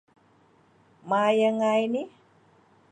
[1.11, 2.03] มายังไงหนิ